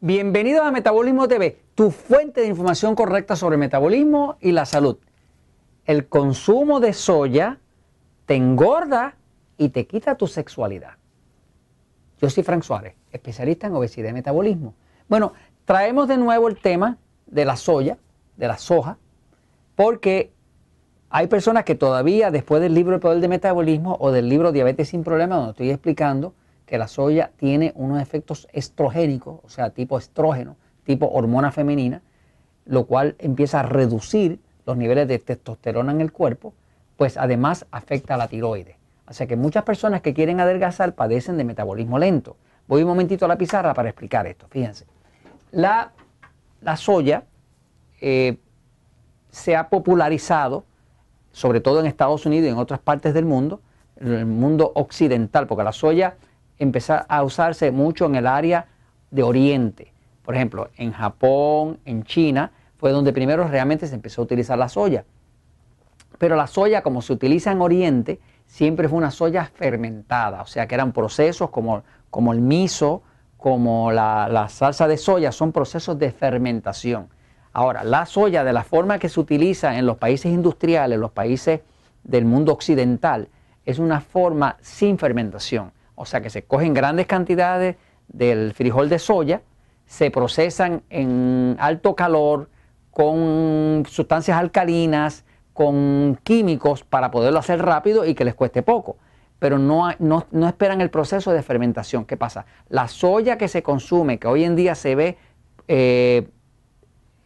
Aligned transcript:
Bienvenidos 0.00 0.64
a 0.64 0.70
Metabolismo 0.70 1.26
TV, 1.26 1.58
tu 1.74 1.90
fuente 1.90 2.42
de 2.42 2.46
información 2.46 2.94
correcta 2.94 3.34
sobre 3.34 3.56
metabolismo 3.56 4.36
y 4.40 4.52
la 4.52 4.64
salud. 4.64 4.96
El 5.86 6.06
consumo 6.06 6.78
de 6.78 6.92
soya 6.92 7.58
te 8.24 8.36
engorda 8.36 9.16
y 9.56 9.70
te 9.70 9.88
quita 9.88 10.14
tu 10.14 10.28
sexualidad. 10.28 10.92
Yo 12.20 12.30
soy 12.30 12.44
Frank 12.44 12.62
Suárez, 12.62 12.94
especialista 13.10 13.66
en 13.66 13.74
obesidad 13.74 14.10
y 14.10 14.12
metabolismo. 14.12 14.74
Bueno, 15.08 15.32
traemos 15.64 16.06
de 16.06 16.16
nuevo 16.16 16.46
el 16.46 16.60
tema 16.60 16.98
de 17.26 17.44
la 17.44 17.56
soya, 17.56 17.98
de 18.36 18.46
la 18.46 18.56
soja, 18.56 18.98
porque 19.74 20.30
hay 21.10 21.26
personas 21.26 21.64
que 21.64 21.74
todavía, 21.74 22.30
después 22.30 22.62
del 22.62 22.72
libro 22.72 22.94
El 22.94 23.00
Poder 23.00 23.18
de 23.18 23.26
Metabolismo 23.26 23.96
o 23.98 24.12
del 24.12 24.28
libro 24.28 24.52
Diabetes 24.52 24.90
sin 24.90 25.02
Problemas, 25.02 25.38
donde 25.38 25.50
estoy 25.50 25.70
explicando 25.70 26.34
que 26.68 26.78
la 26.78 26.86
soya 26.86 27.32
tiene 27.36 27.72
unos 27.76 28.00
efectos 28.02 28.46
estrogénicos, 28.52 29.40
o 29.42 29.48
sea, 29.48 29.70
tipo 29.70 29.96
estrógeno, 29.96 30.56
tipo 30.84 31.08
hormona 31.08 31.50
femenina, 31.50 32.02
lo 32.66 32.84
cual 32.84 33.16
empieza 33.18 33.60
a 33.60 33.62
reducir 33.62 34.38
los 34.66 34.76
niveles 34.76 35.08
de 35.08 35.18
testosterona 35.18 35.92
en 35.92 36.02
el 36.02 36.12
cuerpo, 36.12 36.52
pues 36.98 37.16
además 37.16 37.64
afecta 37.70 38.14
a 38.14 38.16
la 38.18 38.28
tiroides. 38.28 38.76
O 39.06 39.14
sea 39.14 39.26
que 39.26 39.34
muchas 39.34 39.64
personas 39.64 40.02
que 40.02 40.12
quieren 40.12 40.40
adelgazar 40.40 40.94
padecen 40.94 41.38
de 41.38 41.44
metabolismo 41.44 41.98
lento. 41.98 42.36
Voy 42.66 42.82
un 42.82 42.88
momentito 42.88 43.24
a 43.24 43.28
la 43.28 43.38
pizarra 43.38 43.72
para 43.72 43.88
explicar 43.88 44.26
esto. 44.26 44.46
Fíjense. 44.50 44.84
La, 45.50 45.92
la 46.60 46.76
soya 46.76 47.24
eh, 48.02 48.36
se 49.30 49.56
ha 49.56 49.70
popularizado, 49.70 50.64
sobre 51.32 51.62
todo 51.62 51.80
en 51.80 51.86
Estados 51.86 52.26
Unidos 52.26 52.46
y 52.46 52.50
en 52.50 52.58
otras 52.58 52.80
partes 52.80 53.14
del 53.14 53.24
mundo, 53.24 53.62
en 53.96 54.12
el 54.12 54.26
mundo 54.26 54.70
occidental, 54.74 55.46
porque 55.46 55.64
la 55.64 55.72
soya 55.72 56.18
empezar 56.58 57.06
a 57.08 57.22
usarse 57.22 57.70
mucho 57.70 58.06
en 58.06 58.16
el 58.16 58.26
área 58.26 58.66
de 59.10 59.22
Oriente. 59.22 59.92
Por 60.22 60.34
ejemplo, 60.34 60.70
en 60.76 60.92
Japón, 60.92 61.78
en 61.84 62.04
China, 62.04 62.52
fue 62.76 62.92
donde 62.92 63.12
primero 63.12 63.46
realmente 63.48 63.86
se 63.86 63.94
empezó 63.94 64.22
a 64.22 64.24
utilizar 64.24 64.58
la 64.58 64.68
soya. 64.68 65.04
Pero 66.18 66.36
la 66.36 66.46
soya, 66.46 66.82
como 66.82 67.00
se 67.00 67.12
utiliza 67.12 67.52
en 67.52 67.60
Oriente, 67.60 68.20
siempre 68.46 68.88
fue 68.88 68.98
una 68.98 69.10
soya 69.10 69.44
fermentada, 69.44 70.42
o 70.42 70.46
sea 70.46 70.66
que 70.66 70.74
eran 70.74 70.92
procesos 70.92 71.50
como, 71.50 71.82
como 72.10 72.32
el 72.32 72.40
miso, 72.40 73.02
como 73.36 73.92
la, 73.92 74.28
la 74.28 74.48
salsa 74.48 74.88
de 74.88 74.96
soya, 74.96 75.32
son 75.32 75.52
procesos 75.52 75.98
de 75.98 76.10
fermentación. 76.10 77.08
Ahora, 77.52 77.84
la 77.84 78.04
soya, 78.06 78.44
de 78.44 78.52
la 78.52 78.64
forma 78.64 78.98
que 78.98 79.08
se 79.08 79.20
utiliza 79.20 79.78
en 79.78 79.86
los 79.86 79.96
países 79.96 80.32
industriales, 80.32 80.98
los 80.98 81.12
países 81.12 81.60
del 82.04 82.24
mundo 82.24 82.52
occidental, 82.52 83.28
es 83.64 83.78
una 83.78 84.00
forma 84.00 84.56
sin 84.60 84.98
fermentación. 84.98 85.72
O 85.98 86.06
sea 86.06 86.20
que 86.20 86.30
se 86.30 86.44
cogen 86.44 86.74
grandes 86.74 87.06
cantidades 87.06 87.76
del 88.06 88.54
frijol 88.54 88.88
de 88.88 89.00
soya, 89.00 89.42
se 89.84 90.10
procesan 90.10 90.82
en 90.90 91.56
alto 91.58 91.96
calor 91.96 92.48
con 92.92 93.82
sustancias 93.88 94.38
alcalinas, 94.38 95.24
con 95.52 96.18
químicos 96.22 96.84
para 96.84 97.10
poderlo 97.10 97.40
hacer 97.40 97.60
rápido 97.60 98.06
y 98.06 98.14
que 98.14 98.24
les 98.24 98.34
cueste 98.34 98.62
poco. 98.62 98.96
Pero 99.40 99.58
no, 99.58 99.90
no, 99.98 100.48
esperan 100.48 100.80
el 100.80 100.90
proceso 100.90 101.32
de 101.32 101.42
fermentación. 101.42 102.04
¿Qué 102.04 102.16
pasa? 102.16 102.46
La 102.68 102.86
soya 102.86 103.36
que 103.36 103.48
se 103.48 103.62
consume, 103.62 104.18
que 104.18 104.28
hoy 104.28 104.44
en 104.44 104.54
día 104.54 104.74
se 104.74 104.94
ve 104.94 105.18
eh, 105.66 106.28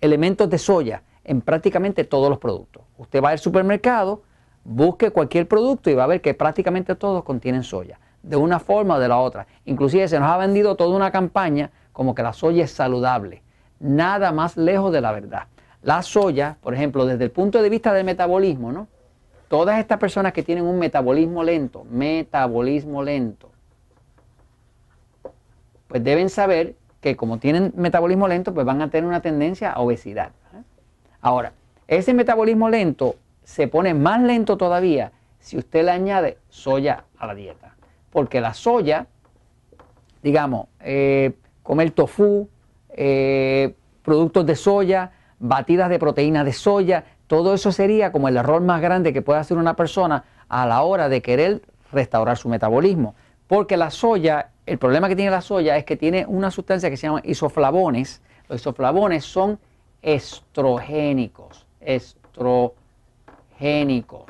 elementos 0.00 0.48
de 0.48 0.58
soya 0.58 1.02
en 1.24 1.40
prácticamente 1.40 2.04
todos 2.04 2.30
los 2.30 2.38
productos. 2.38 2.84
Usted 2.98 3.22
va 3.22 3.30
al 3.30 3.38
supermercado, 3.40 4.22
busque 4.62 5.10
cualquier 5.10 5.48
producto 5.48 5.90
y 5.90 5.94
va 5.94 6.04
a 6.04 6.08
ver 6.08 6.20
que 6.20 6.34
prácticamente 6.34 6.94
todos 6.94 7.24
contienen 7.24 7.64
soya 7.64 7.98
de 8.22 8.36
una 8.36 8.58
forma 8.58 8.96
o 8.96 9.00
de 9.00 9.08
la 9.08 9.18
otra. 9.18 9.46
Inclusive 9.64 10.08
se 10.08 10.18
nos 10.20 10.28
ha 10.30 10.36
vendido 10.36 10.76
toda 10.76 10.96
una 10.96 11.10
campaña 11.10 11.70
como 11.92 12.14
que 12.14 12.22
la 12.22 12.32
soya 12.32 12.64
es 12.64 12.70
saludable. 12.70 13.42
Nada 13.78 14.32
más 14.32 14.56
lejos 14.56 14.92
de 14.92 15.00
la 15.00 15.12
verdad. 15.12 15.44
La 15.82 16.02
soya, 16.02 16.58
por 16.60 16.74
ejemplo, 16.74 17.06
desde 17.06 17.24
el 17.24 17.30
punto 17.30 17.62
de 17.62 17.70
vista 17.70 17.92
del 17.92 18.04
metabolismo, 18.04 18.72
¿no? 18.72 18.88
Todas 19.48 19.78
estas 19.78 19.98
personas 19.98 20.32
que 20.32 20.42
tienen 20.42 20.64
un 20.64 20.78
metabolismo 20.78 21.42
lento, 21.42 21.84
metabolismo 21.90 23.02
lento, 23.02 23.50
pues 25.88 26.04
deben 26.04 26.28
saber 26.28 26.76
que 27.00 27.16
como 27.16 27.38
tienen 27.38 27.72
metabolismo 27.74 28.28
lento, 28.28 28.54
pues 28.54 28.64
van 28.64 28.80
a 28.82 28.90
tener 28.90 29.08
una 29.08 29.22
tendencia 29.22 29.72
a 29.72 29.80
obesidad. 29.80 30.30
¿eh? 30.54 30.62
Ahora, 31.20 31.52
ese 31.88 32.14
metabolismo 32.14 32.68
lento 32.68 33.16
se 33.42 33.66
pone 33.66 33.94
más 33.94 34.22
lento 34.22 34.56
todavía 34.56 35.10
si 35.40 35.58
usted 35.58 35.84
le 35.84 35.90
añade 35.90 36.38
soya 36.50 37.04
a 37.18 37.26
la 37.26 37.34
dieta 37.34 37.74
porque 38.10 38.40
la 38.40 38.54
soya, 38.54 39.06
digamos, 40.22 40.66
eh, 40.80 41.32
comer 41.62 41.92
tofu, 41.92 42.48
eh, 42.90 43.74
productos 44.02 44.46
de 44.46 44.56
soya, 44.56 45.12
batidas 45.38 45.88
de 45.88 45.98
proteínas 45.98 46.44
de 46.44 46.52
soya, 46.52 47.04
todo 47.26 47.54
eso 47.54 47.72
sería 47.72 48.12
como 48.12 48.28
el 48.28 48.36
error 48.36 48.60
más 48.60 48.80
grande 48.80 49.12
que 49.12 49.22
puede 49.22 49.38
hacer 49.38 49.56
una 49.56 49.76
persona 49.76 50.24
a 50.48 50.66
la 50.66 50.82
hora 50.82 51.08
de 51.08 51.22
querer 51.22 51.62
restaurar 51.92 52.36
su 52.36 52.48
metabolismo. 52.48 53.14
Porque 53.46 53.76
la 53.76 53.90
soya, 53.90 54.50
el 54.66 54.78
problema 54.78 55.08
que 55.08 55.16
tiene 55.16 55.30
la 55.30 55.40
soya 55.40 55.76
es 55.76 55.84
que 55.84 55.96
tiene 55.96 56.26
una 56.26 56.50
sustancia 56.50 56.90
que 56.90 56.96
se 56.96 57.06
llama 57.06 57.20
isoflavones. 57.24 58.22
Los 58.48 58.60
isoflavones 58.60 59.24
son 59.24 59.58
estrogénicos, 60.02 61.66
estrogénicos. 61.80 64.24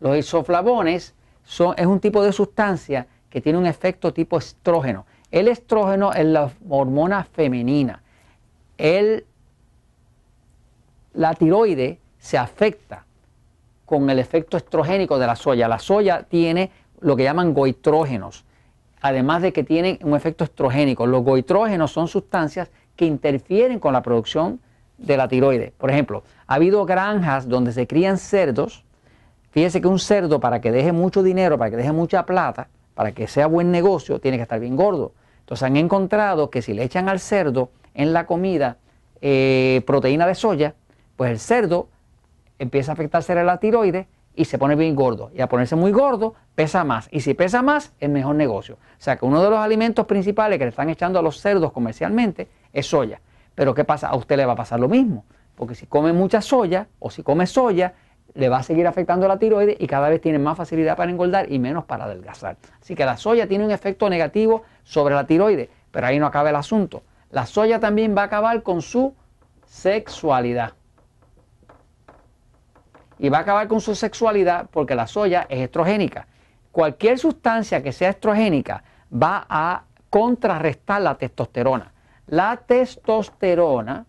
Los 0.00 0.16
isoflavones 0.16 1.14
es 1.46 1.86
un 1.86 2.00
tipo 2.00 2.22
de 2.22 2.32
sustancia 2.32 3.06
que 3.30 3.40
tiene 3.40 3.58
un 3.58 3.66
efecto 3.66 4.12
tipo 4.12 4.38
estrógeno. 4.38 5.06
El 5.30 5.48
estrógeno 5.48 6.12
es 6.12 6.24
la 6.24 6.50
hormona 6.68 7.24
femenina. 7.24 8.02
El, 8.78 9.26
la 11.12 11.34
tiroide 11.34 11.98
se 12.18 12.38
afecta 12.38 13.04
con 13.84 14.08
el 14.08 14.18
efecto 14.18 14.56
estrogénico 14.56 15.18
de 15.18 15.26
la 15.26 15.36
soya. 15.36 15.68
La 15.68 15.78
soya 15.78 16.22
tiene 16.22 16.70
lo 17.00 17.16
que 17.16 17.24
llaman 17.24 17.52
goitrógenos, 17.52 18.44
además 19.00 19.42
de 19.42 19.52
que 19.52 19.64
tienen 19.64 19.98
un 20.02 20.16
efecto 20.16 20.44
estrogénico. 20.44 21.06
Los 21.06 21.22
goitrógenos 21.22 21.92
son 21.92 22.08
sustancias 22.08 22.70
que 22.96 23.04
interfieren 23.04 23.78
con 23.78 23.92
la 23.92 24.02
producción 24.02 24.60
de 24.98 25.16
la 25.16 25.28
tiroide. 25.28 25.72
Por 25.76 25.90
ejemplo, 25.90 26.22
ha 26.46 26.54
habido 26.54 26.86
granjas 26.86 27.48
donde 27.48 27.72
se 27.72 27.86
crían 27.86 28.18
cerdos 28.18 28.83
Fíjese 29.54 29.80
que 29.80 29.86
un 29.86 30.00
cerdo 30.00 30.40
para 30.40 30.60
que 30.60 30.72
deje 30.72 30.90
mucho 30.90 31.22
dinero, 31.22 31.56
para 31.56 31.70
que 31.70 31.76
deje 31.76 31.92
mucha 31.92 32.26
plata, 32.26 32.66
para 32.96 33.12
que 33.12 33.28
sea 33.28 33.46
buen 33.46 33.70
negocio, 33.70 34.18
tiene 34.18 34.36
que 34.36 34.42
estar 34.42 34.58
bien 34.58 34.74
gordo. 34.74 35.12
Entonces 35.38 35.62
han 35.62 35.76
encontrado 35.76 36.50
que 36.50 36.60
si 36.60 36.74
le 36.74 36.82
echan 36.82 37.08
al 37.08 37.20
cerdo 37.20 37.70
en 37.94 38.12
la 38.12 38.26
comida 38.26 38.78
eh, 39.20 39.82
proteína 39.86 40.26
de 40.26 40.34
soya, 40.34 40.74
pues 41.14 41.30
el 41.30 41.38
cerdo 41.38 41.86
empieza 42.58 42.90
a 42.90 42.94
afectarse 42.94 43.32
a 43.32 43.44
la 43.44 43.58
tiroides 43.58 44.08
y 44.34 44.46
se 44.46 44.58
pone 44.58 44.74
bien 44.74 44.96
gordo. 44.96 45.30
Y 45.32 45.40
a 45.40 45.48
ponerse 45.48 45.76
muy 45.76 45.92
gordo, 45.92 46.34
pesa 46.56 46.82
más. 46.82 47.06
Y 47.12 47.20
si 47.20 47.34
pesa 47.34 47.62
más, 47.62 47.92
es 48.00 48.10
mejor 48.10 48.34
negocio. 48.34 48.74
O 48.74 49.02
sea 49.02 49.18
que 49.18 49.24
uno 49.24 49.40
de 49.40 49.50
los 49.50 49.60
alimentos 49.60 50.04
principales 50.06 50.58
que 50.58 50.64
le 50.64 50.70
están 50.70 50.90
echando 50.90 51.20
a 51.20 51.22
los 51.22 51.40
cerdos 51.40 51.70
comercialmente 51.70 52.48
es 52.72 52.86
soya. 52.88 53.20
Pero 53.54 53.72
¿qué 53.72 53.84
pasa? 53.84 54.08
A 54.08 54.16
usted 54.16 54.36
le 54.36 54.46
va 54.46 54.54
a 54.54 54.56
pasar 54.56 54.80
lo 54.80 54.88
mismo. 54.88 55.24
Porque 55.54 55.76
si 55.76 55.86
come 55.86 56.12
mucha 56.12 56.40
soya 56.40 56.88
o 56.98 57.08
si 57.08 57.22
come 57.22 57.46
soya, 57.46 57.94
le 58.34 58.48
va 58.48 58.58
a 58.58 58.62
seguir 58.62 58.86
afectando 58.86 59.28
la 59.28 59.38
tiroides 59.38 59.76
y 59.78 59.86
cada 59.86 60.08
vez 60.08 60.20
tiene 60.20 60.38
más 60.38 60.56
facilidad 60.56 60.96
para 60.96 61.10
engordar 61.10 61.50
y 61.50 61.58
menos 61.58 61.84
para 61.84 62.04
adelgazar. 62.04 62.56
Así 62.80 62.94
que 62.94 63.04
la 63.04 63.16
soya 63.16 63.46
tiene 63.46 63.64
un 63.64 63.70
efecto 63.70 64.10
negativo 64.10 64.62
sobre 64.82 65.14
la 65.14 65.26
tiroides, 65.26 65.68
pero 65.90 66.06
ahí 66.06 66.18
no 66.18 66.26
acaba 66.26 66.50
el 66.50 66.56
asunto. 66.56 67.02
La 67.30 67.46
soya 67.46 67.80
también 67.80 68.16
va 68.16 68.22
a 68.22 68.26
acabar 68.26 68.62
con 68.62 68.82
su 68.82 69.14
sexualidad. 69.66 70.72
Y 73.18 73.28
va 73.28 73.38
a 73.38 73.40
acabar 73.42 73.68
con 73.68 73.80
su 73.80 73.94
sexualidad 73.94 74.66
porque 74.70 74.96
la 74.96 75.06
soya 75.06 75.46
es 75.48 75.60
estrogénica. 75.60 76.26
Cualquier 76.72 77.18
sustancia 77.18 77.82
que 77.82 77.92
sea 77.92 78.10
estrogénica 78.10 78.82
va 79.12 79.46
a 79.48 79.84
contrarrestar 80.10 81.00
la 81.02 81.14
testosterona. 81.14 81.92
La 82.26 82.56
testosterona 82.56 84.06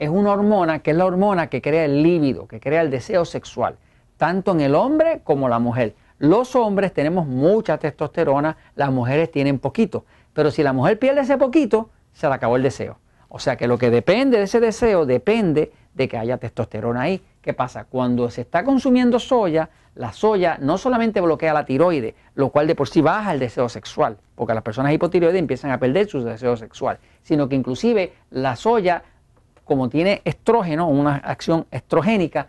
es 0.00 0.08
una 0.08 0.32
hormona 0.32 0.78
que 0.78 0.92
es 0.92 0.96
la 0.96 1.04
hormona 1.04 1.48
que 1.48 1.60
crea 1.60 1.84
el 1.84 2.02
líbido, 2.02 2.48
que 2.48 2.58
crea 2.58 2.80
el 2.80 2.90
deseo 2.90 3.26
sexual, 3.26 3.76
tanto 4.16 4.52
en 4.52 4.62
el 4.62 4.74
hombre 4.74 5.20
como 5.22 5.46
la 5.46 5.58
mujer. 5.58 5.94
Los 6.18 6.56
hombres 6.56 6.94
tenemos 6.94 7.26
mucha 7.26 7.76
testosterona, 7.76 8.56
las 8.76 8.90
mujeres 8.90 9.30
tienen 9.30 9.58
poquito, 9.58 10.06
pero 10.32 10.50
si 10.50 10.62
la 10.62 10.72
mujer 10.72 10.98
pierde 10.98 11.20
ese 11.20 11.36
poquito, 11.36 11.90
se 12.14 12.26
le 12.26 12.34
acabó 12.34 12.56
el 12.56 12.62
deseo. 12.62 12.98
O 13.28 13.38
sea 13.38 13.56
que 13.56 13.68
lo 13.68 13.76
que 13.76 13.90
depende 13.90 14.38
de 14.38 14.44
ese 14.44 14.58
deseo 14.58 15.04
depende 15.04 15.70
de 15.92 16.08
que 16.08 16.16
haya 16.16 16.38
testosterona 16.38 17.02
ahí. 17.02 17.22
¿Qué 17.42 17.52
pasa? 17.52 17.84
Cuando 17.84 18.30
se 18.30 18.40
está 18.40 18.64
consumiendo 18.64 19.18
soya, 19.18 19.68
la 19.94 20.14
soya 20.14 20.56
no 20.62 20.78
solamente 20.78 21.20
bloquea 21.20 21.52
la 21.52 21.66
tiroide, 21.66 22.14
lo 22.34 22.48
cual 22.48 22.66
de 22.66 22.74
por 22.74 22.88
sí 22.88 23.02
baja 23.02 23.34
el 23.34 23.38
deseo 23.38 23.68
sexual, 23.68 24.16
porque 24.34 24.54
las 24.54 24.62
personas 24.62 24.94
hipotiroides 24.94 25.38
empiezan 25.38 25.72
a 25.72 25.78
perder 25.78 26.08
su 26.08 26.24
deseo 26.24 26.56
sexual, 26.56 26.98
sino 27.22 27.50
que 27.50 27.56
inclusive 27.56 28.14
la 28.30 28.56
soya 28.56 29.02
como 29.70 29.88
tiene 29.88 30.20
estrógeno, 30.24 30.88
una 30.88 31.14
acción 31.18 31.64
estrogénica, 31.70 32.48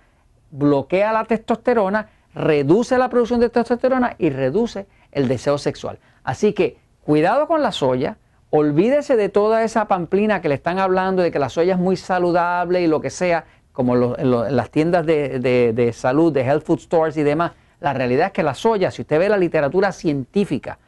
bloquea 0.50 1.14
la 1.14 1.24
testosterona, 1.24 2.10
reduce 2.34 2.98
la 2.98 3.12
producción 3.12 3.40
de 3.40 3.50
testosterona 3.50 4.16
y 4.18 4.32
reduce 4.32 4.88
el 5.12 5.28
deseo 5.28 5.60
sexual. 5.60 6.00
Así 6.24 6.54
que 6.54 6.80
cuidado 7.04 7.46
con 7.46 7.62
la 7.62 7.72
soya, 7.72 8.18
olvídese 8.50 9.18
de 9.18 9.30
toda 9.30 9.64
esa 9.64 9.88
pamplina 9.88 10.42
que 10.42 10.50
le 10.50 10.56
están 10.56 10.80
hablando 10.80 11.22
de 11.22 11.30
que 11.30 11.38
la 11.38 11.50
soya 11.50 11.76
es 11.76 11.80
muy 11.80 11.96
saludable 11.96 12.82
y 12.82 12.88
lo 12.88 13.02
que 13.02 13.12
sea, 13.12 13.46
como 13.72 14.16
en, 14.18 14.56
las 14.56 14.72
tiendas 14.72 15.06
de, 15.06 15.92
salud, 15.94 16.34
de 16.34 16.42
health 16.42 16.64
food 16.64 16.80
stores 16.80 17.18
y 17.18 17.22
demás. 17.22 17.52
La 17.82 17.94
realidad 17.94 18.26
es 18.26 18.34
que 18.34 18.42
la 18.42 18.56
soya, 18.56 18.90
si 18.90 19.04
usted 19.04 19.20
ve 19.20 19.30
la 19.30 19.38
literatura 19.38 19.92
científica, 19.92 20.80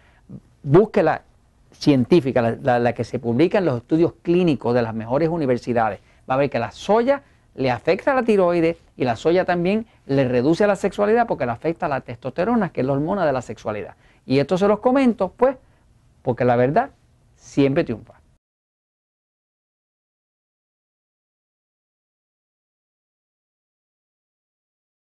busque 0.64 1.04
la 1.04 1.22
científica, 1.74 2.58
la 2.60 2.94
que 2.94 3.04
se 3.04 3.20
publica 3.20 3.60
en 3.60 3.66
los 3.66 3.78
estudios 3.78 4.14
clínicos 4.24 4.74
de 4.74 4.82
las 4.82 4.96
mejores 4.96 5.30
universidades, 5.30 6.00
va 6.34 6.36
a 6.36 6.40
ver 6.40 6.50
que 6.50 6.60
la 6.60 6.72
soya 6.72 7.24
le 7.56 7.70
afecta 7.70 8.12
a 8.12 8.16
la 8.16 8.24
tiroides 8.24 8.78
y 8.98 9.06
la 9.06 9.16
soya 9.16 9.46
también 9.46 9.86
le 10.06 10.28
reduce 10.28 10.66
la 10.66 10.76
sexualidad 10.76 11.28
porque 11.28 11.46
le 11.46 11.52
afecta 11.52 11.86
a 11.86 11.90
la 11.90 12.02
testosterona, 12.02 12.70
que 12.70 12.82
es 12.82 12.88
la 12.88 12.94
hormona 12.94 13.26
de 13.26 13.32
la 13.32 13.42
sexualidad. 13.42 13.96
Y 14.26 14.40
esto 14.40 14.58
se 14.58 14.68
los 14.68 14.80
comento, 14.80 15.34
pues, 15.36 15.58
porque 16.22 16.46
la 16.46 16.56
verdad 16.56 16.90
siempre 17.36 17.84
triunfa. 17.84 18.23